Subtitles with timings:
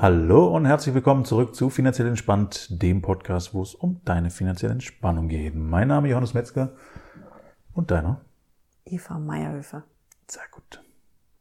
[0.00, 4.72] Hallo und herzlich willkommen zurück zu Finanziell Entspannt, dem Podcast, wo es um deine finanzielle
[4.74, 5.54] Entspannung geht.
[5.56, 6.76] Mein Name ist Johannes Metzger
[7.72, 8.20] und deiner?
[8.84, 9.82] Eva Meierhöfer.
[10.28, 10.82] Sehr gut.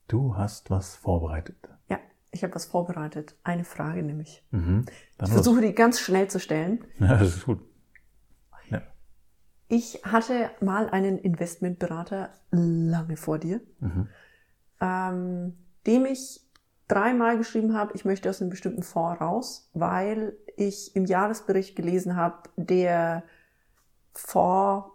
[0.07, 1.69] Du hast was vorbereitet.
[1.87, 1.99] Ja,
[2.31, 3.35] ich habe was vorbereitet.
[3.43, 4.43] Eine Frage nämlich.
[4.51, 4.85] Mhm.
[5.17, 6.83] Dann Ich versuche die ganz schnell zu stellen.
[6.99, 7.59] Ja, das ist gut.
[8.69, 8.81] Ja.
[9.67, 14.07] Ich hatte mal einen Investmentberater lange vor dir, Mhm.
[14.81, 16.41] ähm, dem ich
[16.87, 22.15] dreimal geschrieben habe, ich möchte aus einem bestimmten Fonds raus, weil ich im Jahresbericht gelesen
[22.15, 23.23] habe, der
[24.13, 24.93] Fondsleiter,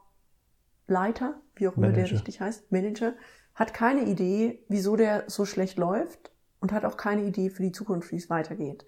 [1.57, 3.15] wie auch immer der richtig heißt, Manager,
[3.55, 7.73] hat keine Idee, wieso der so schlecht läuft und hat auch keine Idee für die
[7.73, 8.87] Zukunft, wie es weitergeht.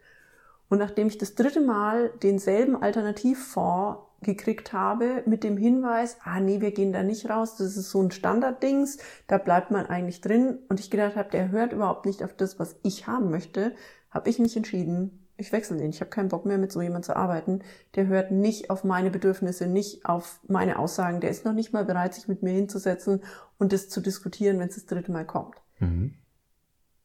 [0.74, 6.60] Und nachdem ich das dritte Mal denselben Alternativfonds gekriegt habe mit dem Hinweis, ah nee,
[6.60, 8.98] wir gehen da nicht raus, das ist so ein Standarddings,
[9.28, 12.58] da bleibt man eigentlich drin und ich gedacht habe, der hört überhaupt nicht auf das,
[12.58, 13.76] was ich haben möchte,
[14.10, 15.90] habe ich mich entschieden, ich wechsle den.
[15.90, 17.60] Ich habe keinen Bock mehr mit so jemand zu arbeiten.
[17.94, 21.20] Der hört nicht auf meine Bedürfnisse, nicht auf meine Aussagen.
[21.20, 23.22] Der ist noch nicht mal bereit, sich mit mir hinzusetzen
[23.58, 25.54] und das zu diskutieren, wenn es das dritte Mal kommt.
[25.78, 26.14] Mhm.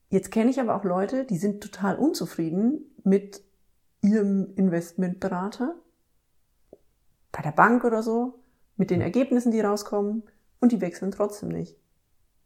[0.10, 3.44] Jetzt kenne ich aber auch Leute, die sind total unzufrieden mit
[4.02, 5.76] ihrem Investmentberater
[7.32, 8.40] bei der Bank oder so,
[8.76, 10.24] mit den Ergebnissen, die rauskommen,
[10.62, 11.78] und die wechseln trotzdem nicht.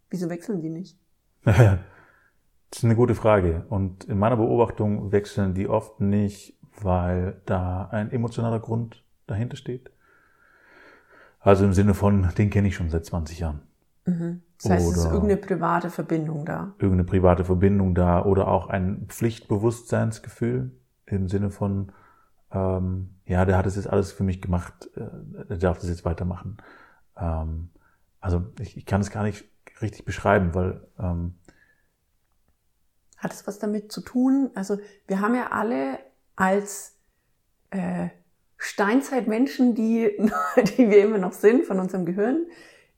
[0.10, 0.98] Wieso wechseln die nicht?
[1.46, 3.66] Das ist eine gute Frage.
[3.70, 9.92] Und in meiner Beobachtung wechseln die oft nicht, weil da ein emotionaler Grund dahinter steht.
[11.40, 13.62] Also im Sinne von, den kenne ich schon seit 20 Jahren.
[14.06, 16.74] Das heißt, es ist Oder- irgendeine private Verbindung da.
[16.78, 20.72] irgendeine private Verbindung da oder auch ein Pflichtbewusstseinsgefühl
[21.16, 21.92] im Sinne von,
[22.52, 26.06] ähm, ja, der hat es jetzt alles für mich gemacht, äh, der darf das jetzt
[26.06, 26.58] weitermachen.
[27.18, 27.70] Ähm,
[28.20, 29.46] also ich, ich kann es gar nicht
[29.82, 31.36] richtig beschreiben, weil ähm,
[33.18, 34.52] Hat es was damit zu tun?
[34.56, 36.00] Also wir haben ja alle
[36.36, 36.96] als
[37.72, 38.10] äh,
[38.58, 40.12] Steinzeitmenschen, die,
[40.78, 42.46] die wir immer noch sind, von unserem Gehirn,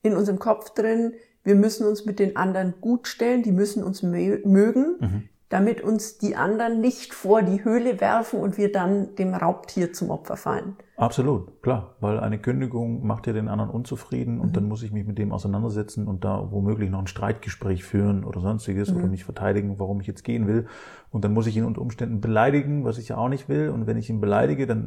[0.02, 1.14] in unserem Kopf drin,
[1.44, 5.30] wir müssen uns mit den anderen gut stellen, die müssen uns mö mögen, Mhm.
[5.56, 10.10] Damit uns die anderen nicht vor die Höhle werfen und wir dann dem Raubtier zum
[10.10, 10.76] Opfer fallen.
[10.98, 15.08] absolut, klar, weil eine Kündigung macht ja den anderen unzufrieden und dann muss ich mich
[15.08, 19.80] mit dem auseinandersetzen und da womöglich noch ein Streitgespräch führen oder sonstiges oder mich verteidigen,
[19.80, 20.68] warum ich jetzt gehen will.
[21.10, 23.70] Und dann muss ich ihn unter Umständen beleidigen, was ich ja auch nicht will.
[23.70, 24.86] Und wenn ich ihn beleidige, dann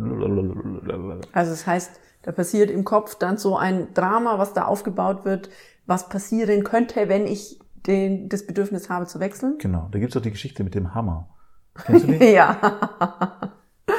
[1.32, 5.48] Also das heißt, da passiert im Kopf dann so ein Drama, was da aufgebaut wird,
[5.86, 7.58] was passieren könnte, wenn ich
[7.88, 9.56] den, das Bedürfnis habe zu wechseln.
[9.58, 11.28] Genau, da gibt's doch die Geschichte mit dem Hammer.
[11.74, 12.24] Kennst du die?
[12.32, 12.56] Ja,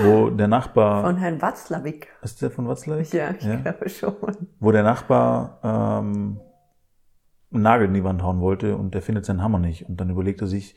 [0.01, 2.07] Wo der Nachbar, von Herrn Watzlawick.
[2.21, 3.11] ist der von Watzlawick?
[3.13, 4.15] Ja, ich glaube schon.
[4.59, 6.39] Wo der Nachbar ähm,
[7.51, 9.89] einen Nagel in die Wand hauen wollte und der findet seinen Hammer nicht.
[9.89, 10.75] Und dann überlegt er sich,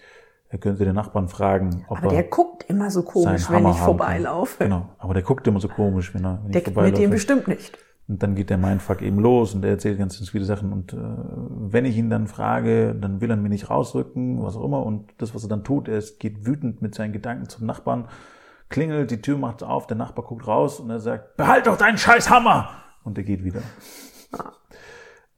[0.48, 3.70] er könnte den Nachbarn fragen, ob Aber der er guckt immer so komisch, wenn Hammer
[3.70, 4.64] ich vorbeilaufe.
[4.64, 7.00] Genau, aber der guckt immer so komisch, wenn er wenn Der ich mit vorbeilaufe.
[7.02, 7.78] dem bestimmt nicht.
[8.08, 10.72] Und dann geht der Mindfuck eben los und er erzählt ganz, ganz viele Sachen.
[10.72, 14.64] Und äh, wenn ich ihn dann frage, dann will er mir nicht rausrücken, was auch
[14.64, 14.84] immer.
[14.84, 18.08] Und das, was er dann tut, er ist- geht wütend mit seinen Gedanken zum Nachbarn,
[18.68, 21.98] klingelt, die Tür macht auf, der Nachbar guckt raus und er sagt, behalt doch deinen
[21.98, 22.70] scheiß Hammer!
[23.04, 23.62] Und er geht wieder.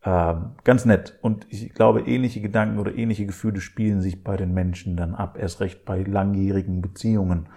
[0.04, 1.18] Ähm, ganz nett.
[1.22, 5.38] Und ich glaube, ähnliche Gedanken oder ähnliche Gefühle spielen sich bei den Menschen dann ab.
[5.38, 7.48] Erst recht bei langjährigen Beziehungen.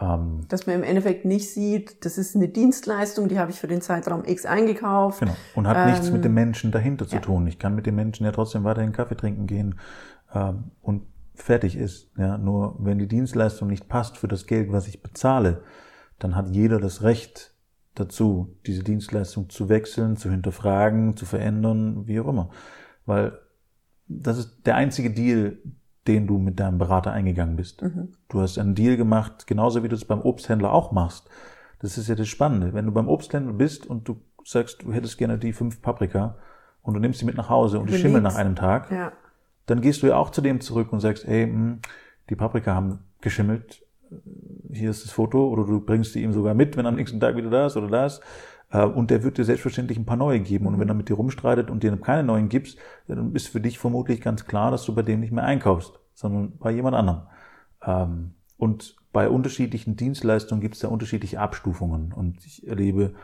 [0.00, 3.66] Ähm, Dass man im Endeffekt nicht sieht, das ist eine Dienstleistung, die habe ich für
[3.66, 5.20] den Zeitraum X eingekauft.
[5.20, 5.36] Genau.
[5.54, 7.20] Und hat nichts Ähm, mit dem Menschen dahinter zu ja.
[7.20, 7.46] tun.
[7.46, 9.78] Ich kann mit dem Menschen ja trotzdem weiterhin Kaffee trinken gehen
[10.32, 11.02] ähm, und
[11.34, 12.10] fertig ist.
[12.16, 15.62] Ja, nur wenn die Dienstleistung nicht passt für das Geld, was ich bezahle,
[16.18, 17.54] dann hat jeder das Recht
[17.94, 22.50] dazu, diese Dienstleistung zu wechseln, zu hinterfragen, zu verändern, wie auch immer.
[23.06, 23.38] Weil
[24.06, 25.58] das ist der einzige Deal,
[26.08, 27.82] den du mit deinem Berater eingegangen bist.
[28.28, 31.28] Du hast einen Deal gemacht, genauso wie du es beim Obsthändler auch machst.
[31.80, 32.72] Das ist ja das Spannende.
[32.74, 36.36] Wenn du beim Obsthändler bist und du sagst, du hättest gerne die fünf Paprika
[36.82, 39.12] und du nimmst sie mit nach Hause und die schimmeln nach einem Tag, Ja.
[39.66, 41.78] dann gehst du ja auch zu dem zurück und sagst, ey, mh,
[42.30, 43.84] die Paprika haben geschimmelt,
[44.72, 47.36] hier ist das Foto, oder du bringst die ihm sogar mit, wenn am nächsten Tag
[47.36, 48.18] wieder da ist oder da ist.
[48.18, 48.22] Äh,
[48.70, 50.66] Und der wird dir selbstverständlich ein paar neue geben.
[50.66, 53.78] Und wenn er mit dir rumstreitet und dir keine neuen gibst, dann ist für dich
[53.78, 57.22] vermutlich ganz klar, dass du bei dem nicht mehr einkaufst, sondern bei jemand anderem.
[57.82, 62.12] Ähm, Und bei unterschiedlichen Dienstleistungen gibt es da unterschiedliche Abstufungen.
[62.12, 63.14] Und ich erlebe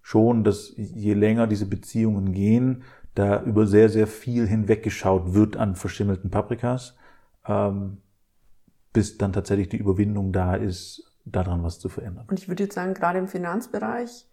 [0.00, 2.84] schon, dass je länger diese Beziehungen gehen,
[3.14, 6.96] da über sehr, sehr viel hinweggeschaut wird an verschimmelten Paprikas,
[7.46, 7.98] ähm,
[8.92, 12.26] bis dann tatsächlich die Überwindung da ist, daran was zu verändern.
[12.28, 14.26] Und ich würde jetzt sagen, gerade im Finanzbereich,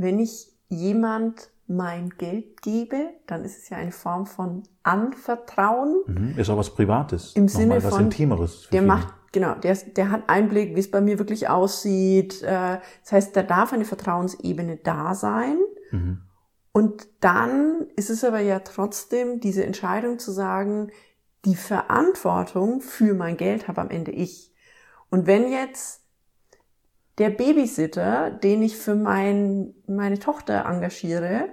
[0.00, 6.02] wenn ich jemand mein Geld gebe, dann ist es ja eine Form von Anvertrauen.
[6.06, 6.34] Mhm.
[6.36, 7.32] Ist auch was Privates.
[7.34, 8.68] Im Nochmal Sinne was von, Intimeres.
[8.72, 8.86] Der viele.
[8.92, 12.42] macht genau, der, der hat Einblick, wie es bei mir wirklich aussieht.
[12.42, 15.58] Äh, das heißt, da darf eine Vertrauensebene da sein.
[15.90, 16.22] Mhm.
[16.72, 20.90] Und dann ist es aber ja trotzdem diese Entscheidung zu sagen,
[21.44, 24.52] die Verantwortung für mein Geld habe am Ende ich.
[25.08, 26.02] Und wenn jetzt
[27.20, 31.50] der Babysitter, den ich für mein, meine Tochter engagiere,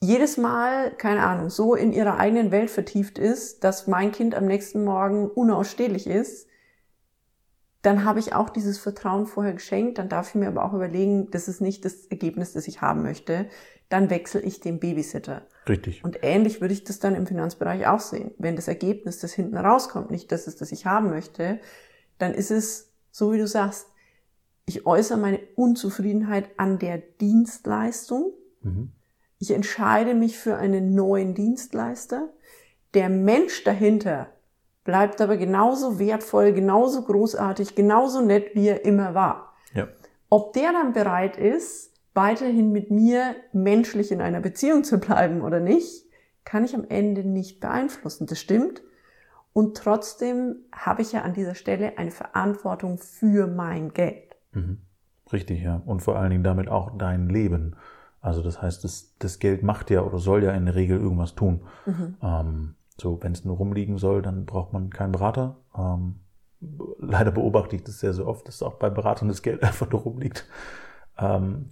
[0.00, 4.46] jedes Mal, keine Ahnung, so in ihrer eigenen Welt vertieft ist, dass mein Kind am
[4.46, 6.46] nächsten Morgen unausstehlich ist,
[7.82, 11.30] dann habe ich auch dieses Vertrauen vorher geschenkt, dann darf ich mir aber auch überlegen,
[11.32, 13.48] das ist nicht das Ergebnis, das ich haben möchte,
[13.88, 15.42] dann wechsle ich den Babysitter.
[15.68, 16.04] Richtig.
[16.04, 18.30] Und ähnlich würde ich das dann im Finanzbereich auch sehen.
[18.38, 21.58] Wenn das Ergebnis, das hinten rauskommt, nicht das ist, das ich haben möchte,
[22.18, 23.88] dann ist es, so wie du sagst,
[24.66, 28.32] ich äußere meine Unzufriedenheit an der Dienstleistung.
[28.62, 28.92] Mhm.
[29.38, 32.30] Ich entscheide mich für einen neuen Dienstleister.
[32.94, 34.28] Der Mensch dahinter
[34.84, 39.54] bleibt aber genauso wertvoll, genauso großartig, genauso nett, wie er immer war.
[39.74, 39.88] Ja.
[40.30, 45.60] Ob der dann bereit ist, weiterhin mit mir menschlich in einer Beziehung zu bleiben oder
[45.60, 46.06] nicht,
[46.44, 48.26] kann ich am Ende nicht beeinflussen.
[48.26, 48.82] Das stimmt.
[49.52, 54.33] Und trotzdem habe ich ja an dieser Stelle eine Verantwortung für mein Geld.
[54.54, 54.78] Mhm.
[55.32, 55.82] Richtig, ja.
[55.84, 57.76] Und vor allen Dingen damit auch dein Leben.
[58.20, 61.34] Also das heißt, das, das Geld macht ja oder soll ja in der Regel irgendwas
[61.34, 61.62] tun.
[61.86, 62.16] Mhm.
[62.22, 65.56] Ähm, so, wenn es nur rumliegen soll, dann braucht man keinen Berater.
[65.76, 66.20] Ähm,
[66.98, 70.02] leider beobachte ich das sehr, sehr oft, dass auch bei Beratern das Geld einfach nur
[70.02, 70.46] rumliegt.
[71.18, 71.70] Ähm,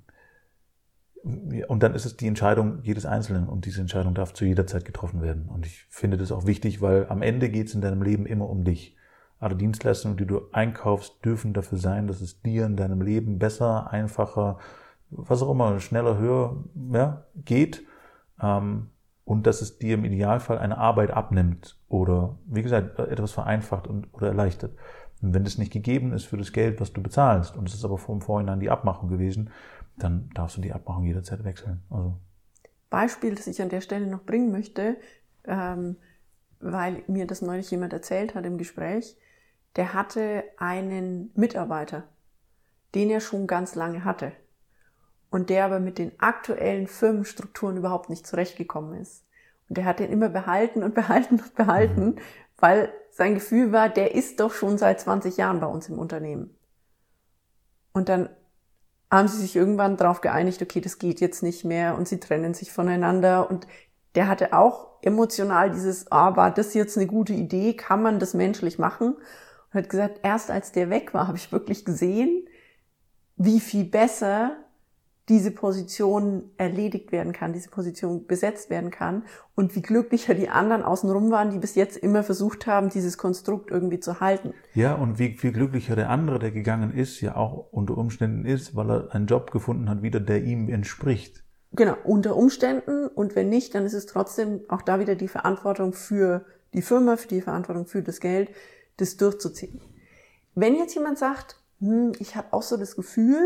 [1.23, 4.85] und dann ist es die Entscheidung jedes Einzelnen und diese Entscheidung darf zu jeder Zeit
[4.85, 5.49] getroffen werden.
[5.49, 8.49] Und ich finde das auch wichtig, weil am Ende geht es in deinem Leben immer
[8.49, 8.97] um dich.
[9.43, 13.91] Alle Dienstleistungen, die du einkaufst, dürfen dafür sein, dass es dir in deinem Leben besser,
[13.91, 14.59] einfacher,
[15.11, 16.63] was auch immer, schneller, höher
[16.93, 17.83] ja, geht.
[18.41, 18.91] Ähm,
[19.25, 24.07] und dass es dir im Idealfall eine Arbeit abnimmt oder, wie gesagt, etwas vereinfacht und,
[24.13, 24.77] oder erleichtert.
[25.23, 27.85] Und wenn das nicht gegeben ist für das Geld, was du bezahlst, und es ist
[27.85, 29.51] aber vom Vorhinein die Abmachung gewesen,
[29.97, 31.83] dann darfst du die Abmachung jederzeit wechseln.
[31.91, 32.15] Also.
[32.91, 34.99] Beispiel, das ich an der Stelle noch bringen möchte,
[35.45, 35.97] ähm,
[36.61, 39.17] weil mir das neulich jemand erzählt hat im Gespräch,
[39.77, 42.05] der hatte einen Mitarbeiter,
[42.95, 44.33] den er schon ganz lange hatte
[45.31, 49.25] und der aber mit den aktuellen Firmenstrukturen überhaupt nicht zurechtgekommen ist.
[49.69, 52.17] Und der hat den immer behalten und behalten und behalten, mhm.
[52.59, 56.55] weil sein Gefühl war, der ist doch schon seit 20 Jahren bei uns im Unternehmen.
[57.93, 58.29] Und dann
[59.11, 62.55] haben sie sich irgendwann darauf geeinigt, okay, das geht jetzt nicht mehr und sie trennen
[62.55, 63.67] sich voneinander und
[64.15, 68.35] der hatte auch emotional dieses, ah, war das jetzt eine gute Idee, kann man das
[68.35, 69.17] menschlich machen?
[69.73, 72.47] Und hat gesagt, erst als der weg war, habe ich wirklich gesehen,
[73.37, 74.57] wie viel besser
[75.29, 79.23] diese Position erledigt werden kann, diese Position besetzt werden kann
[79.55, 83.71] und wie glücklicher die anderen außenrum waren, die bis jetzt immer versucht haben, dieses Konstrukt
[83.71, 84.53] irgendwie zu halten.
[84.75, 88.75] Ja, und wie viel glücklicher der andere, der gegangen ist, ja auch unter Umständen ist,
[88.75, 91.45] weil er einen Job gefunden hat, wieder der ihm entspricht.
[91.71, 95.93] Genau, unter Umständen und wenn nicht, dann ist es trotzdem auch da wieder die Verantwortung
[95.93, 98.51] für die Firma, für die Verantwortung für das Geld,
[99.03, 99.81] das durchzuziehen.
[100.55, 103.45] Wenn jetzt jemand sagt, hm, ich habe auch so das Gefühl,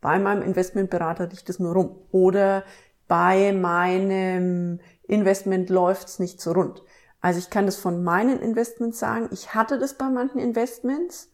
[0.00, 1.96] bei meinem Investmentberater liegt es nur rum.
[2.10, 2.64] Oder
[3.08, 6.82] bei meinem Investment läuft's nicht so rund.
[7.20, 9.28] Also ich kann das von meinen Investments sagen.
[9.32, 11.30] Ich hatte das bei manchen Investments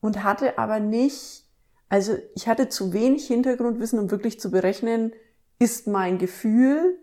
[0.00, 1.44] und hatte aber nicht,
[1.88, 5.12] also ich hatte zu wenig Hintergrundwissen, um wirklich zu berechnen,
[5.58, 6.98] ist mein Gefühl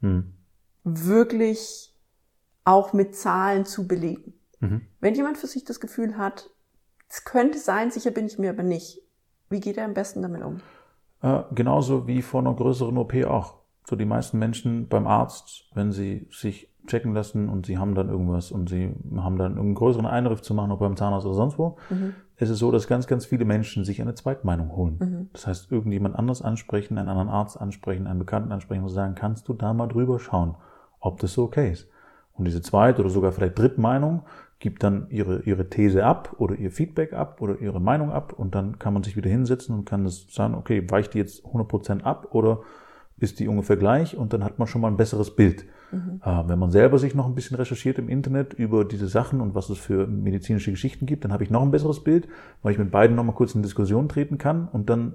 [0.00, 0.34] hm.
[0.84, 1.94] wirklich
[2.64, 4.34] auch mit Zahlen zu belegen.
[4.70, 4.80] Mhm.
[5.00, 6.50] Wenn jemand für sich das Gefühl hat,
[7.08, 9.00] es könnte sein, sicher bin ich mir aber nicht,
[9.48, 10.60] wie geht er am besten damit um?
[11.22, 13.58] Äh, genauso wie vor einer größeren OP auch.
[13.84, 18.08] So die meisten Menschen beim Arzt, wenn sie sich checken lassen und sie haben dann
[18.08, 21.58] irgendwas und sie haben dann einen größeren Eingriff zu machen, ob beim Zahnarzt oder sonst
[21.58, 22.14] wo, mhm.
[22.36, 24.96] ist es so, dass ganz, ganz viele Menschen sich eine Zweitmeinung holen.
[24.98, 25.30] Mhm.
[25.32, 29.48] Das heißt, irgendjemand anderes ansprechen, einen anderen Arzt ansprechen, einen Bekannten ansprechen und sagen, kannst
[29.48, 30.56] du da mal drüber schauen,
[31.00, 31.88] ob das so okay ist.
[32.36, 34.22] Und diese Zweit- oder sogar vielleicht Drittmeinung
[34.58, 38.54] gibt dann ihre, ihre These ab oder ihr Feedback ab oder ihre Meinung ab und
[38.54, 42.02] dann kann man sich wieder hinsetzen und kann das sagen, okay, weicht die jetzt 100%
[42.02, 42.60] ab oder
[43.18, 45.66] ist die ungefähr gleich und dann hat man schon mal ein besseres Bild.
[45.90, 46.20] Mhm.
[46.22, 49.54] Äh, wenn man selber sich noch ein bisschen recherchiert im Internet über diese Sachen und
[49.54, 52.28] was es für medizinische Geschichten gibt, dann habe ich noch ein besseres Bild,
[52.62, 55.14] weil ich mit beiden noch mal kurz in Diskussion treten kann und dann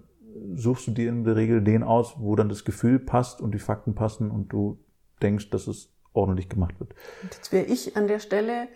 [0.55, 3.59] suchst du dir in der Regel den aus, wo dann das Gefühl passt und die
[3.59, 4.79] Fakten passen und du
[5.21, 6.93] denkst, dass es ordentlich gemacht wird.
[7.23, 8.67] Und jetzt wäre ich an der Stelle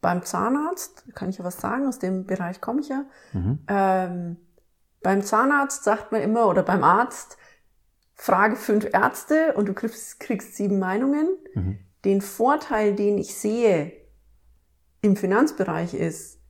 [0.00, 3.04] beim Zahnarzt, kann ich ja was sagen, aus dem Bereich komme ich ja.
[3.32, 3.58] Mhm.
[3.68, 4.36] Ähm,
[5.02, 7.38] beim Zahnarzt sagt man immer, oder beim Arzt,
[8.14, 11.28] frage fünf Ärzte und du kriegst, kriegst sieben Meinungen.
[11.54, 11.78] Mhm.
[12.04, 13.92] Den Vorteil, den ich sehe,
[15.00, 16.40] im Finanzbereich ist,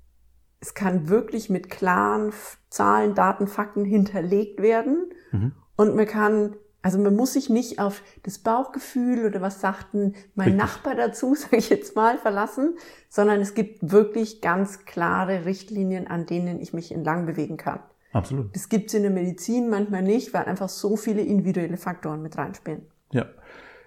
[0.60, 2.32] es kann wirklich mit klaren
[2.70, 5.52] Zahlen, Daten, Fakten hinterlegt werden mhm.
[5.76, 10.48] und man kann also man muss sich nicht auf das Bauchgefühl oder was sagten mein
[10.48, 10.62] Richtig.
[10.62, 12.74] Nachbar dazu, sage ich jetzt mal, verlassen,
[13.08, 17.80] sondern es gibt wirklich ganz klare Richtlinien, an denen ich mich entlang bewegen kann.
[18.12, 18.54] Absolut.
[18.54, 22.36] Das gibt es in der Medizin manchmal nicht, weil einfach so viele individuelle Faktoren mit
[22.36, 22.82] reinspielen.
[23.12, 23.24] Ja.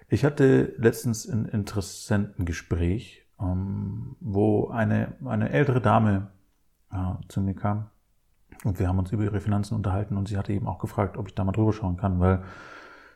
[0.08, 6.32] Ich hatte letztens ein interessanten Gespräch, ähm, wo eine, eine ältere Dame
[6.90, 6.96] äh,
[7.28, 7.90] zu mir kam
[8.64, 11.28] und wir haben uns über ihre Finanzen unterhalten und sie hatte eben auch gefragt, ob
[11.28, 12.42] ich da mal drüber schauen kann, weil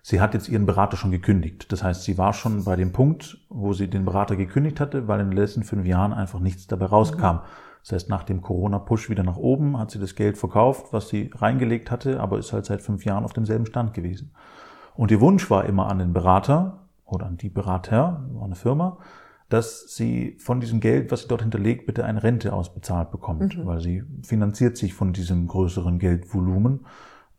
[0.05, 1.71] Sie hat jetzt ihren Berater schon gekündigt.
[1.71, 5.21] Das heißt, sie war schon bei dem Punkt, wo sie den Berater gekündigt hatte, weil
[5.21, 7.39] in den letzten fünf Jahren einfach nichts dabei rauskam.
[7.83, 11.31] Das heißt, nach dem Corona-Push wieder nach oben hat sie das Geld verkauft, was sie
[11.35, 14.33] reingelegt hatte, aber ist halt seit fünf Jahren auf demselben Stand gewesen.
[14.95, 18.99] Und ihr Wunsch war immer an den Berater oder an die Berater, war eine Firma,
[19.49, 23.67] dass sie von diesem Geld, was sie dort hinterlegt, bitte eine Rente ausbezahlt bekommt, mhm.
[23.67, 26.87] weil sie finanziert sich von diesem größeren Geldvolumen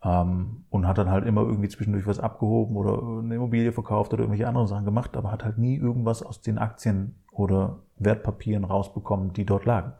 [0.04, 4.24] ähm, und hat dann halt immer irgendwie zwischendurch was abgehoben oder eine Immobilie verkauft oder
[4.24, 9.34] irgendwelche anderen Sachen gemacht, aber hat halt nie irgendwas aus den Aktien oder Wertpapieren rausbekommen,
[9.34, 9.94] die dort lagen.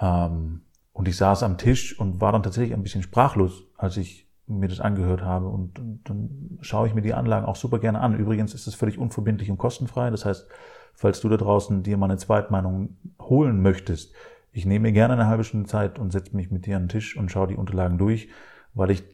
[0.00, 4.28] Ähm, und ich saß am Tisch und war dann tatsächlich ein bisschen sprachlos, als ich
[4.46, 5.48] mir das angehört habe.
[5.48, 8.16] Und, und dann schaue ich mir die Anlagen auch super gerne an.
[8.16, 10.10] Übrigens ist es völlig unverbindlich und kostenfrei.
[10.10, 10.46] Das heißt,
[10.94, 14.14] falls du da draußen dir mal eine Zweitmeinung holen möchtest,
[14.52, 16.88] ich nehme mir gerne eine halbe Stunde Zeit und setze mich mit dir an den
[16.90, 18.28] Tisch und schaue die Unterlagen durch
[18.74, 19.04] weil ich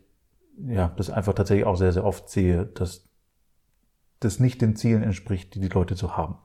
[0.67, 3.09] ja das einfach tatsächlich auch sehr, sehr oft sehe, dass
[4.21, 6.37] das nicht den Zielen entspricht, die die Leute so haben.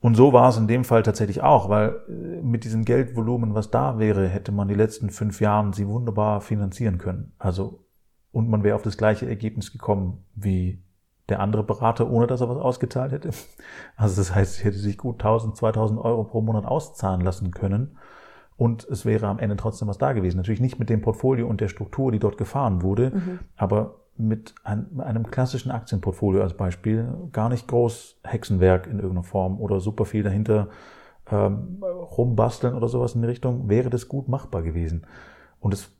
[0.00, 3.70] Und so war es in dem Fall tatsächlich auch, weil äh, mit diesem Geldvolumen, was
[3.70, 7.32] da wäre, hätte man die letzten fünf Jahren sie wunderbar finanzieren können.
[7.38, 7.84] Also,
[8.32, 10.82] und man wäre auf das gleiche Ergebnis gekommen wie
[11.28, 13.30] der andere Berater, ohne dass er was ausgezahlt hätte.
[13.96, 17.96] Also das heißt, sie hätte sich gut 1000, 2000 Euro pro Monat auszahlen lassen können
[18.56, 20.36] und es wäre am Ende trotzdem was da gewesen.
[20.36, 23.38] Natürlich nicht mit dem Portfolio und der Struktur, die dort gefahren wurde, mhm.
[23.56, 29.80] aber mit einem klassischen Aktienportfolio als Beispiel gar nicht groß Hexenwerk in irgendeiner Form oder
[29.80, 30.68] super viel dahinter
[31.30, 35.06] ähm, rumbasteln oder sowas in die Richtung, wäre das gut machbar gewesen.
[35.60, 35.90] Und das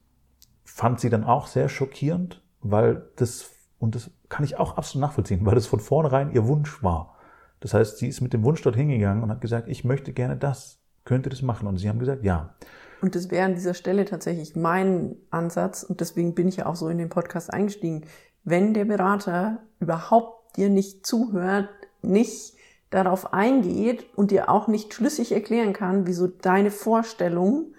[0.64, 5.44] fand sie dann auch sehr schockierend, weil das, und das kann ich auch absolut nachvollziehen,
[5.47, 7.16] weil das von vornherein ihr Wunsch war.
[7.61, 10.37] Das heißt, sie ist mit dem Wunsch dort hingegangen und hat gesagt, ich möchte gerne
[10.37, 11.66] das könnte das machen.
[11.66, 12.54] Und sie haben gesagt, ja.
[13.00, 15.82] Und das wäre an dieser Stelle tatsächlich mein Ansatz.
[15.82, 18.04] Und deswegen bin ich ja auch so in den Podcast eingestiegen.
[18.44, 21.68] Wenn der Berater überhaupt dir nicht zuhört,
[22.02, 22.54] nicht
[22.90, 27.75] darauf eingeht und dir auch nicht schlüssig erklären kann, wieso deine Vorstellung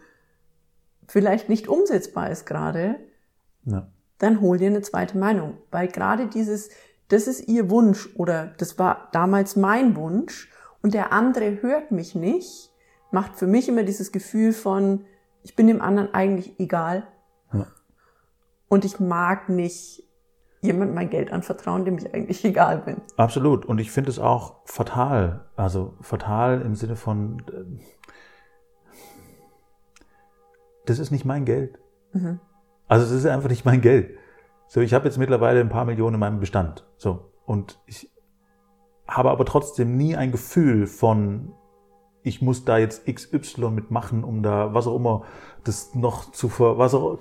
[1.07, 2.95] vielleicht nicht umsetzbar ist gerade,
[3.65, 3.87] ja.
[4.17, 5.57] dann hol dir eine zweite Meinung.
[5.71, 6.69] Weil gerade dieses,
[7.09, 10.49] das ist ihr Wunsch oder das war damals mein Wunsch
[10.81, 12.72] und der andere hört mich nicht,
[13.13, 15.05] macht für mich immer dieses Gefühl von,
[15.43, 17.08] ich bin dem anderen eigentlich egal.
[17.53, 17.67] Ja.
[18.67, 20.03] Und ich mag nicht
[20.62, 23.01] jemand mein Geld anvertrauen, dem ich eigentlich egal bin.
[23.17, 23.65] Absolut.
[23.65, 25.46] Und ich finde es auch fatal.
[25.55, 27.84] Also fatal im Sinne von, äh,
[30.86, 31.79] das ist nicht mein Geld.
[32.13, 32.39] Mhm.
[32.88, 34.17] Also es ist einfach nicht mein Geld.
[34.67, 36.88] So, ich habe jetzt mittlerweile ein paar Millionen in meinem Bestand.
[36.98, 37.32] So.
[37.46, 38.12] Und ich
[39.08, 41.53] habe aber trotzdem nie ein Gefühl von,
[42.23, 45.23] ich muss da jetzt XY mitmachen, um da was auch immer
[45.63, 47.17] das noch zu ver was auch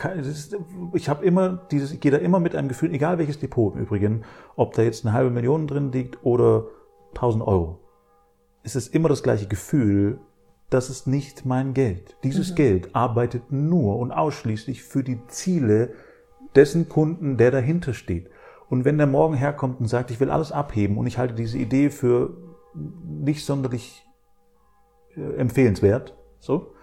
[0.95, 3.83] ich habe immer dieses ich gehe da immer mit einem Gefühl, egal welches Depot im
[3.83, 4.23] Übrigen,
[4.57, 6.67] ob da jetzt eine halbe Million drin liegt oder
[7.15, 7.79] 1000 Euro.
[8.63, 10.21] Es ist immer das gleiche Gefühl,
[10.71, 12.17] das ist nicht mein Geld.
[12.23, 12.55] Dieses mhm.
[12.55, 15.93] Geld arbeitet nur und ausschließlich für die Ziele
[16.55, 18.31] dessen Kunden, der dahinter steht.
[18.71, 21.59] Und wenn der morgen herkommt und sagt, ich will alles abheben und ich halte diese
[21.59, 22.37] Idee für
[22.75, 24.07] nicht sonderlich
[25.17, 26.15] empfehlenswert.
[26.39, 26.75] So.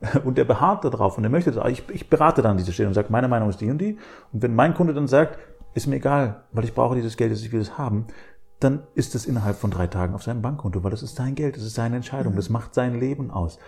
[0.24, 1.68] Und der beharrt darauf und er möchte das.
[1.70, 3.98] Ich, ich berate dann an dieser Stelle und sage, meine Meinung ist die und die.
[4.32, 5.40] Und wenn mein Kunde dann sagt,
[5.74, 8.06] ist mir egal, weil ich brauche dieses Geld, ich will es haben,
[8.60, 11.56] dann ist es innerhalb von drei Tagen auf seinem Bankkonto, weil das ist sein Geld,
[11.56, 13.58] das ist seine Entscheidung, das macht sein Leben aus.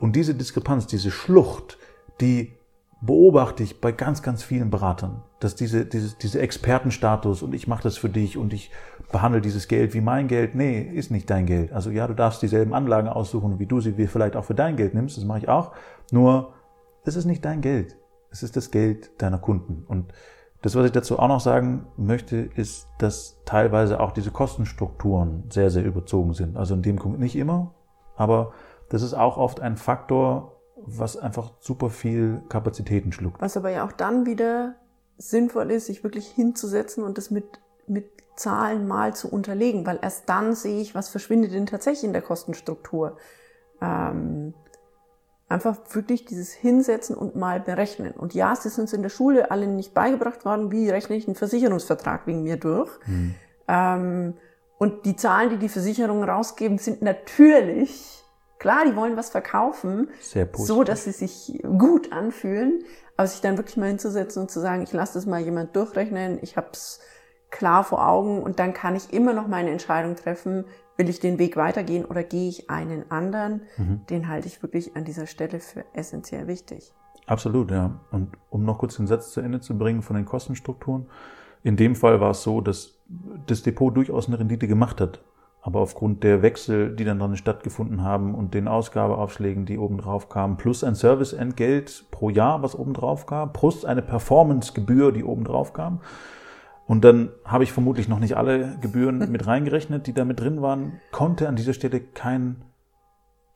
[0.00, 1.78] Und diese Diskrepanz, diese Schlucht,
[2.20, 2.52] die
[3.00, 7.82] beobachte ich bei ganz, ganz vielen Beratern, dass diese, diese, diese Expertenstatus und ich mache
[7.82, 8.70] das für dich und ich
[9.12, 10.54] behandle dieses Geld wie mein Geld.
[10.54, 11.72] Nee, ist nicht dein Geld.
[11.72, 14.94] Also ja, du darfst dieselben Anlagen aussuchen, wie du sie vielleicht auch für dein Geld
[14.94, 15.16] nimmst.
[15.16, 15.72] Das mache ich auch.
[16.10, 16.54] Nur,
[17.04, 17.96] es ist nicht dein Geld.
[18.30, 19.84] Es ist das Geld deiner Kunden.
[19.86, 20.12] Und
[20.62, 25.70] das, was ich dazu auch noch sagen möchte, ist, dass teilweise auch diese Kostenstrukturen sehr,
[25.70, 26.56] sehr überzogen sind.
[26.56, 27.74] Also in dem Punkt nicht immer,
[28.16, 28.52] aber
[28.88, 30.55] das ist auch oft ein Faktor,
[30.86, 33.40] was einfach super viel Kapazitäten schluckt.
[33.40, 34.76] Was aber ja auch dann wieder
[35.18, 37.44] sinnvoll ist, sich wirklich hinzusetzen und das mit,
[37.86, 42.12] mit Zahlen mal zu unterlegen, weil erst dann sehe ich, was verschwindet denn tatsächlich in
[42.12, 43.16] der Kostenstruktur.
[43.80, 44.54] Ähm,
[45.48, 48.12] einfach wirklich dieses Hinsetzen und mal berechnen.
[48.12, 51.26] Und ja, es ist uns in der Schule alle nicht beigebracht worden, wie rechne ich
[51.26, 52.90] einen Versicherungsvertrag wegen mir durch.
[53.06, 53.34] Mhm.
[53.68, 54.34] Ähm,
[54.78, 58.24] und die Zahlen, die die Versicherungen rausgeben, sind natürlich,
[58.58, 60.08] klar, die wollen was verkaufen,
[60.54, 62.84] so dass sie sich gut anfühlen,
[63.16, 66.38] aber sich dann wirklich mal hinzusetzen und zu sagen, ich lasse das mal jemand durchrechnen,
[66.42, 67.00] ich habe es
[67.50, 70.64] klar vor Augen und dann kann ich immer noch meine Entscheidung treffen,
[70.96, 73.62] will ich den Weg weitergehen oder gehe ich einen anderen?
[73.76, 74.06] Mhm.
[74.08, 76.94] Den halte ich wirklich an dieser Stelle für essentiell wichtig.
[77.26, 78.00] Absolut, ja.
[78.10, 81.06] Und um noch kurz den Satz zu Ende zu bringen von den Kostenstrukturen.
[81.62, 82.98] In dem Fall war es so, dass
[83.46, 85.20] das Depot durchaus eine Rendite gemacht hat.
[85.66, 90.56] Aber aufgrund der Wechsel, die dann dran stattgefunden haben und den Ausgabeaufschlägen, die obendrauf kamen,
[90.56, 96.00] plus ein Serviceentgelt pro Jahr, was obendrauf kam, plus eine Performancegebühr, die obendrauf kam,
[96.86, 100.62] und dann habe ich vermutlich noch nicht alle Gebühren mit reingerechnet, die da mit drin
[100.62, 102.62] waren, konnte an dieser Stelle kein,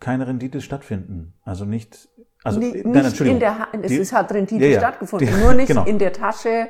[0.01, 1.35] keine Rendite stattfinden.
[1.45, 2.09] Also nicht,
[2.43, 3.37] also nicht, nein, Entschuldigung.
[3.37, 5.85] In der, es die, hat Rendite ja, ja, stattgefunden, die, nur nicht genau.
[5.85, 6.67] in der Tasche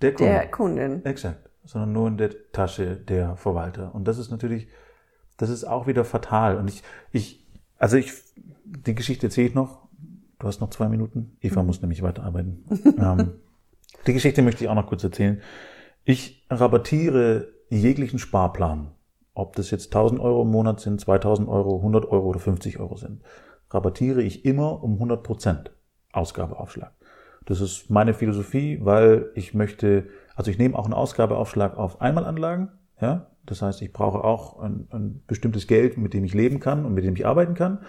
[0.00, 0.32] der, Kunden.
[0.32, 1.04] der Kundin.
[1.04, 3.94] Exakt, sondern nur in der Tasche der Verwalter.
[3.94, 4.68] Und das ist natürlich,
[5.36, 6.56] das ist auch wieder fatal.
[6.56, 7.46] Und ich, ich,
[7.78, 8.12] also ich,
[8.64, 9.88] die Geschichte erzähle ich noch.
[10.38, 11.36] Du hast noch zwei Minuten.
[11.40, 11.66] Eva mhm.
[11.66, 12.64] muss nämlich weiterarbeiten.
[12.98, 13.32] ähm,
[14.06, 15.40] die Geschichte möchte ich auch noch kurz erzählen.
[16.04, 18.92] Ich rabattiere jeglichen Sparplan,
[19.34, 22.96] ob das jetzt 1000 Euro im Monat sind, 2000 Euro, 100 Euro oder 50 Euro
[22.96, 23.22] sind,
[23.70, 25.70] rabattiere ich immer um 100 Prozent
[26.12, 26.92] Ausgabeaufschlag.
[27.44, 32.70] Das ist meine Philosophie, weil ich möchte, also ich nehme auch einen Ausgabeaufschlag auf Einmalanlagen,
[33.00, 36.84] ja, das heißt, ich brauche auch ein, ein bestimmtes Geld, mit dem ich leben kann
[36.84, 37.80] und mit dem ich arbeiten kann.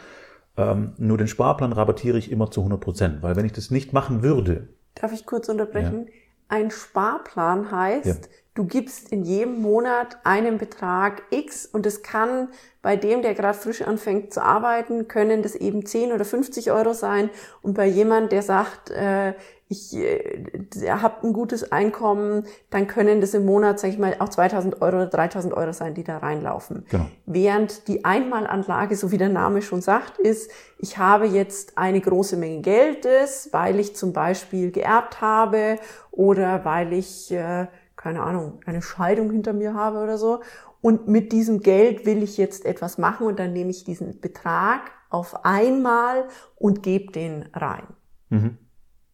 [0.57, 3.93] Ähm, nur den Sparplan rabattiere ich immer zu 100 Prozent, weil wenn ich das nicht
[3.93, 4.67] machen würde.
[4.95, 6.07] Darf ich kurz unterbrechen?
[6.07, 6.13] Ja.
[6.47, 8.15] Ein Sparplan heißt, ja.
[8.55, 12.47] du gibst in jedem Monat einen Betrag X und es kann
[12.81, 16.93] bei dem, der gerade frisch anfängt zu arbeiten, können das eben 10 oder 50 Euro
[16.93, 17.29] sein.
[17.61, 19.35] Und bei jemand, der sagt, äh,
[19.71, 24.29] ich äh, habe ein gutes Einkommen, dann können das im Monat, sage ich mal, auch
[24.29, 26.85] 2000 Euro oder 3000 Euro sein, die da reinlaufen.
[26.89, 27.05] Genau.
[27.27, 32.35] Während die Einmalanlage, so wie der Name schon sagt, ist, ich habe jetzt eine große
[32.35, 35.75] Menge Geldes, weil ich zum Beispiel geerbt habe
[36.09, 40.41] oder weil ich, äh, keine Ahnung, eine Scheidung hinter mir habe oder so.
[40.81, 44.81] Und mit diesem Geld will ich jetzt etwas machen und dann nehme ich diesen Betrag
[45.11, 47.83] auf einmal und gebe den rein.
[48.29, 48.57] Mhm.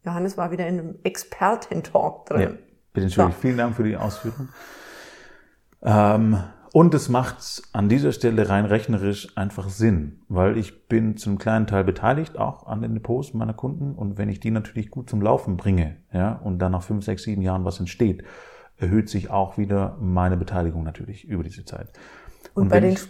[0.05, 2.41] Johannes war wieder in einem Experten-Talk drin.
[2.41, 2.49] Ja,
[2.93, 3.37] bitte entschuldigt.
[3.37, 3.41] So.
[3.41, 4.49] Vielen Dank für die Ausführung.
[5.81, 6.37] Ähm,
[6.75, 11.67] und es macht an dieser Stelle rein rechnerisch einfach Sinn, weil ich bin zum kleinen
[11.67, 15.21] Teil beteiligt auch an den Depots meiner Kunden und wenn ich die natürlich gut zum
[15.21, 18.25] Laufen bringe, ja, und dann nach fünf, sechs, sieben Jahren was entsteht,
[18.75, 21.87] erhöht sich auch wieder meine Beteiligung natürlich über diese Zeit.
[22.53, 23.07] Und, und bei den, ich,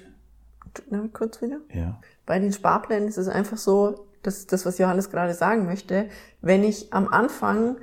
[0.92, 1.58] na, kurz wieder?
[1.74, 2.00] Ja.
[2.28, 6.10] Bei den Sparplänen ist es einfach so, das ist das, was Johannes gerade sagen möchte,
[6.42, 7.78] wenn ich am Anfang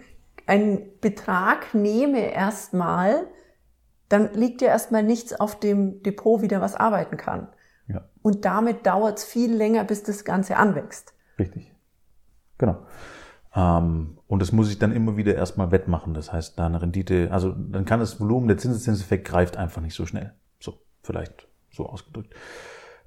[0.47, 3.27] einen Betrag nehme erstmal,
[4.09, 7.49] dann liegt ja erstmal nichts auf dem Depot, wie der was arbeiten kann.
[7.89, 8.09] Ja.
[8.23, 11.15] Und damit dauert es viel länger, bis das Ganze anwächst.
[11.39, 11.73] Richtig.
[12.59, 12.79] Genau.
[13.55, 16.15] Ähm, und das muss ich dann immer wieder erstmal wettmachen.
[16.15, 19.95] Das heißt, da eine Rendite, also dann kann das Volumen, der Zinseszinseffekt greift einfach nicht
[19.95, 20.35] so schnell.
[20.59, 22.35] So, vielleicht so ausgedrückt.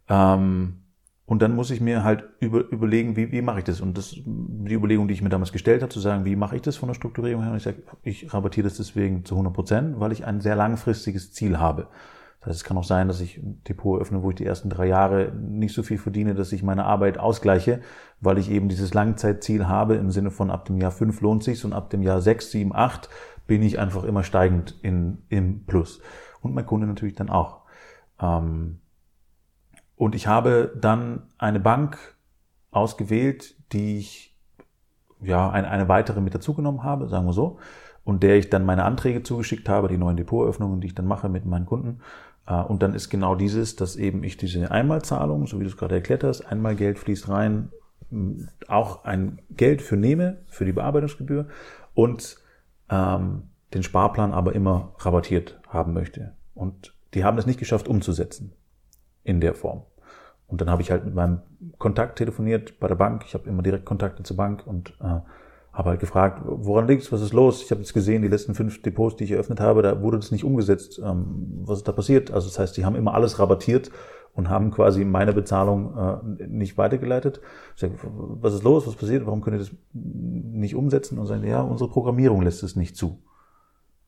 [0.07, 0.84] Ähm,
[1.27, 3.81] und dann muss ich mir halt über, überlegen, wie, wie mache ich das?
[3.81, 6.61] Und das, die Überlegung, die ich mir damals gestellt habe, zu sagen, wie mache ich
[6.61, 7.51] das von der Strukturierung her?
[7.51, 11.33] Und ich sage, ich rabattiere das deswegen zu 100 Prozent, weil ich ein sehr langfristiges
[11.33, 11.87] Ziel habe.
[12.39, 14.69] Das heißt, es kann auch sein, dass ich ein Depot öffne, wo ich die ersten
[14.69, 17.81] drei Jahre nicht so viel verdiene, dass ich meine Arbeit ausgleiche,
[18.21, 21.65] weil ich eben dieses Langzeitziel habe im Sinne von ab dem Jahr fünf lohnt sich's
[21.65, 23.09] und ab dem Jahr sechs, sieben, acht
[23.47, 26.01] bin ich einfach immer steigend in, im Plus.
[26.41, 27.61] Und mein Kunde natürlich dann auch.
[28.21, 28.77] Ähm,
[29.95, 31.97] und ich habe dann eine Bank
[32.71, 34.35] ausgewählt, die ich,
[35.21, 37.57] ja, eine, eine weitere mit dazugenommen habe, sagen wir so,
[38.03, 41.29] und der ich dann meine Anträge zugeschickt habe, die neuen Depotöffnungen, die ich dann mache
[41.29, 42.01] mit meinen Kunden.
[42.45, 45.77] Äh, und dann ist genau dieses, dass eben ich diese Einmalzahlung, so wie du es
[45.77, 47.71] gerade erklärt hast, einmal Geld fließt rein,
[48.67, 51.47] auch ein Geld für nehme, für die Bearbeitungsgebühr
[51.95, 52.37] und
[52.89, 56.33] ähm, den Sparplan aber immer rabattiert haben möchte.
[56.53, 58.53] Und die haben es nicht geschafft umzusetzen
[59.25, 59.83] in der Form.
[60.47, 61.41] Und dann habe ich halt mit meinem
[61.77, 63.23] Kontakt telefoniert bei der Bank.
[63.27, 65.19] Ich habe immer direkt Kontakte zur Bank und äh,
[65.73, 67.61] habe halt gefragt, woran liegt's, was ist los?
[67.63, 70.31] Ich habe jetzt gesehen, die letzten fünf Depots, die ich eröffnet habe, da wurde das
[70.31, 71.01] nicht umgesetzt.
[71.03, 72.31] Ähm, was ist da passiert?
[72.31, 73.91] Also das heißt, die haben immer alles rabattiert
[74.33, 77.41] und haben quasi meine Bezahlung äh, nicht weitergeleitet.
[77.73, 78.85] Ich sage, was ist los?
[78.85, 79.25] Was passiert?
[79.25, 81.17] Warum könnt ihr das nicht umsetzen?
[81.17, 83.23] Und sagen, ja, unsere Programmierung lässt es nicht zu.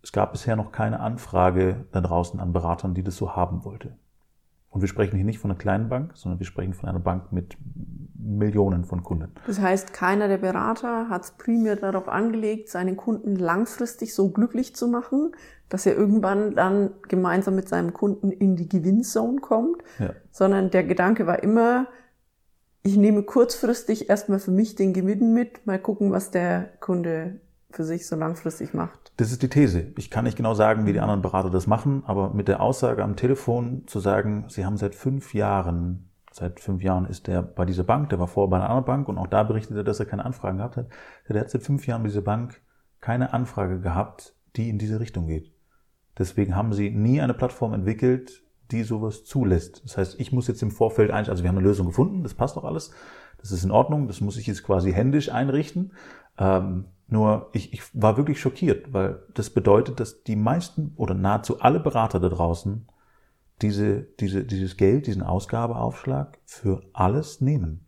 [0.03, 3.97] Es gab bisher noch keine Anfrage da draußen an Beratern, die das so haben wollte.
[4.69, 7.32] Und wir sprechen hier nicht von einer kleinen Bank, sondern wir sprechen von einer Bank
[7.32, 7.58] mit
[8.19, 9.32] Millionen von Kunden.
[9.47, 14.75] Das heißt, keiner der Berater hat es primär darauf angelegt, seinen Kunden langfristig so glücklich
[14.75, 15.32] zu machen,
[15.69, 20.12] dass er irgendwann dann gemeinsam mit seinem Kunden in die Gewinnzone kommt, Ja.
[20.32, 21.88] sondern der Gedanke war immer,
[22.84, 27.84] ich nehme kurzfristig erstmal für mich den Gewinn mit, mal gucken, was der Kunde für
[27.84, 29.12] sich so langfristig macht.
[29.17, 29.91] Das ist die These.
[29.97, 33.03] Ich kann nicht genau sagen, wie die anderen Berater das machen, aber mit der Aussage
[33.03, 37.65] am Telefon zu sagen, sie haben seit fünf Jahren, seit fünf Jahren ist der bei
[37.65, 39.99] dieser Bank, der war vorher bei einer anderen Bank und auch da berichtet er, dass
[39.99, 40.88] er keine Anfragen gehabt hat.
[41.27, 42.62] Der hat seit fünf Jahren bei dieser Bank
[43.01, 45.51] keine Anfrage gehabt, die in diese Richtung geht.
[46.17, 49.84] Deswegen haben sie nie eine Plattform entwickelt, die sowas zulässt.
[49.84, 52.34] Das heißt, ich muss jetzt im Vorfeld einstellen, also wir haben eine Lösung gefunden, das
[52.34, 52.91] passt doch alles,
[53.38, 55.93] das ist in Ordnung, das muss ich jetzt quasi händisch einrichten.
[56.38, 61.62] Ähm, nur ich, ich war wirklich schockiert, weil das bedeutet, dass die meisten oder nahezu
[61.62, 62.88] alle Berater da draußen
[63.62, 67.86] diese, diese, dieses Geld, diesen Ausgabeaufschlag für alles nehmen.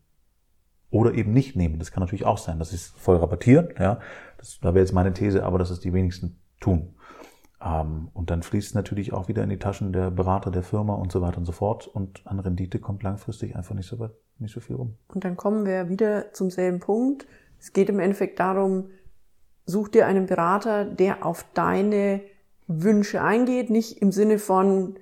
[0.92, 1.78] Oder eben nicht nehmen.
[1.78, 2.58] Das kann natürlich auch sein.
[2.58, 4.00] Das ist voll rabattiert, ja.
[4.38, 6.96] Das, da wäre jetzt meine These, aber dass es die wenigsten tun.
[7.64, 10.96] Ähm, und dann fließt es natürlich auch wieder in die Taschen der Berater der Firma
[10.96, 11.88] und so weiter und so fort.
[11.88, 14.10] Und an Rendite kommt langfristig einfach nicht so,
[14.40, 14.96] nicht so viel rum.
[15.10, 17.28] Und dann kommen wir wieder zum selben Punkt.
[17.60, 18.90] Es geht im Endeffekt darum,
[19.66, 22.22] such dir einen Berater, der auf deine
[22.68, 24.98] Wünsche eingeht, nicht im Sinne von,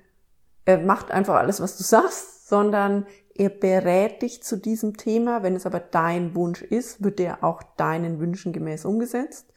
[0.64, 5.42] er macht einfach alles, was du sagst, sondern er berät dich zu diesem Thema.
[5.42, 9.52] Wenn es aber dein Wunsch ist, wird der auch deinen Wünschen gemäß umgesetzt.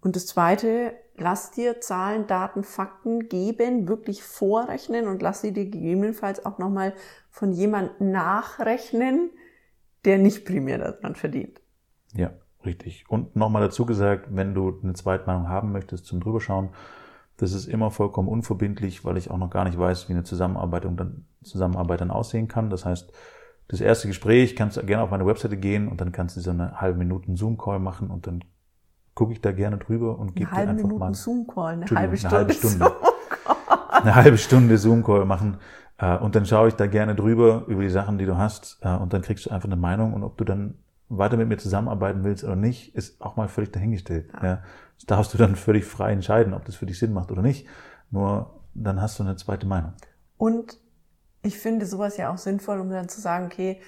[0.00, 5.66] Und das Zweite, lass dir Zahlen, Daten, Fakten geben, wirklich vorrechnen und lass sie dir
[5.66, 6.94] gegebenenfalls auch nochmal
[7.30, 9.30] von jemandem nachrechnen,
[10.04, 11.61] der nicht primär daran verdient.
[12.14, 12.30] Ja,
[12.64, 13.04] richtig.
[13.08, 16.70] Und nochmal dazu gesagt, wenn du eine Zweitmeinung haben möchtest zum Drüberschauen,
[17.36, 20.84] das ist immer vollkommen unverbindlich, weil ich auch noch gar nicht weiß, wie eine Zusammenarbeit
[20.84, 22.70] dann, Zusammenarbeit dann aussehen kann.
[22.70, 23.12] Das heißt,
[23.68, 26.50] das erste Gespräch kannst du gerne auf meine Webseite gehen und dann kannst du so
[26.50, 28.44] eine halbe Minuten Zoom-Call machen und dann
[29.14, 32.36] gucke ich da gerne drüber und gebe dir einfach Minuten mal Zoom-Call, eine halbe Stunde.
[32.36, 32.78] eine halbe Stunde.
[32.78, 34.00] Zoom-Call.
[34.02, 35.56] eine halbe Stunde Zoom-Call machen
[35.98, 38.94] äh, und dann schaue ich da gerne drüber über die Sachen, die du hast äh,
[38.94, 40.74] und dann kriegst du einfach eine Meinung und ob du dann
[41.18, 44.30] weiter mit mir zusammenarbeiten willst oder nicht, ist auch mal völlig dahingestellt.
[44.42, 44.62] Ja.
[44.96, 47.66] Das darfst du dann völlig frei entscheiden, ob das für dich Sinn macht oder nicht.
[48.10, 49.92] Nur dann hast du eine zweite Meinung.
[50.36, 50.78] Und
[51.42, 53.80] ich finde sowas ja auch sinnvoll, um dann zu sagen, okay,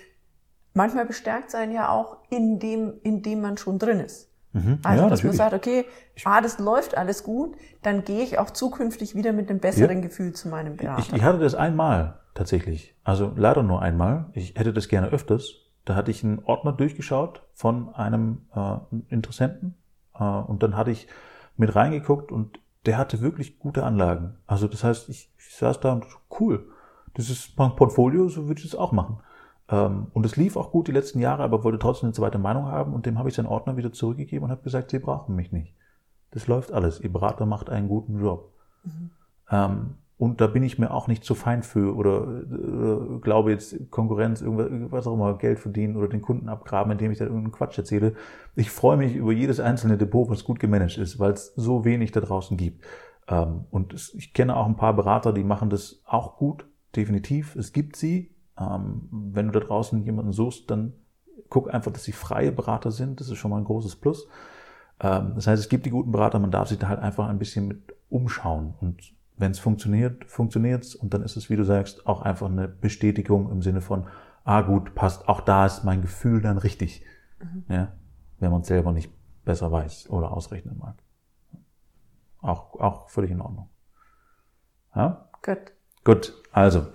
[0.74, 4.30] manchmal bestärkt sein ja auch in dem, in dem man schon drin ist.
[4.52, 4.78] Mhm.
[4.82, 5.38] Also, ja, dass natürlich.
[5.38, 5.84] man sagt, okay,
[6.24, 10.32] ah, das läuft alles gut, dann gehe ich auch zukünftig wieder mit einem besseren Gefühl
[10.32, 11.00] zu meinem Berater.
[11.00, 12.94] Ich, ich hatte das einmal tatsächlich.
[13.04, 14.26] Also leider nur einmal.
[14.32, 15.54] Ich hätte das gerne öfters.
[15.84, 18.76] Da hatte ich einen Ordner durchgeschaut von einem äh,
[19.08, 19.74] Interessenten
[20.18, 21.08] äh, und dann hatte ich
[21.56, 24.36] mit reingeguckt und der hatte wirklich gute Anlagen.
[24.46, 26.06] Also das heißt, ich, ich saß da und
[26.40, 26.68] cool,
[27.14, 29.18] das ist mein Portfolio, so würde ich es auch machen.
[29.68, 32.66] Ähm, und es lief auch gut die letzten Jahre, aber wollte trotzdem eine zweite Meinung
[32.66, 35.52] haben und dem habe ich seinen Ordner wieder zurückgegeben und habe gesagt, Sie brauchen mich
[35.52, 35.74] nicht.
[36.32, 37.00] Das läuft alles.
[37.00, 38.52] Ihr Berater macht einen guten Job.
[39.50, 43.90] Ähm, und da bin ich mir auch nicht zu fein für oder, äh, glaube jetzt
[43.90, 47.52] Konkurrenz, irgendwas, was auch immer, Geld verdienen oder den Kunden abgraben, indem ich da irgendeinen
[47.52, 48.14] Quatsch erzähle.
[48.54, 52.12] Ich freue mich über jedes einzelne Depot, was gut gemanagt ist, weil es so wenig
[52.12, 52.84] da draußen gibt.
[53.26, 57.56] Ähm, und ich kenne auch ein paar Berater, die machen das auch gut, definitiv.
[57.56, 58.30] Es gibt sie.
[58.56, 60.92] Ähm, wenn du da draußen jemanden suchst, dann
[61.48, 63.20] guck einfach, dass sie freie Berater sind.
[63.20, 64.28] Das ist schon mal ein großes Plus.
[65.00, 67.38] Ähm, das heißt, es gibt die guten Berater, man darf sich da halt einfach ein
[67.38, 68.74] bisschen mit umschauen.
[68.80, 70.94] Und wenn es funktioniert, funktioniert's.
[70.94, 74.06] Und dann ist es, wie du sagst, auch einfach eine Bestätigung im Sinne von,
[74.44, 77.04] ah gut, passt, auch da ist mein Gefühl dann richtig.
[77.68, 77.92] Ja,
[78.38, 79.12] wenn man es selber nicht
[79.44, 80.96] besser weiß oder ausrechnen mag.
[82.40, 83.68] Auch, auch völlig in Ordnung.
[84.94, 85.28] Ja?
[85.42, 85.72] Gut.
[86.04, 86.86] Gut, also,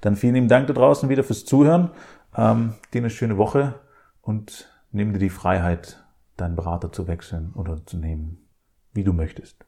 [0.00, 1.90] dann vielen lieben Dank da draußen wieder fürs Zuhören.
[2.36, 3.78] Ähm, dir eine schöne Woche
[4.22, 6.04] und nimm dir die Freiheit,
[6.36, 8.48] deinen Berater zu wechseln oder zu nehmen,
[8.92, 9.64] wie du möchtest.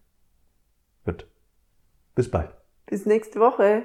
[2.18, 2.50] Bis bald.
[2.86, 3.84] Bis nächste Woche.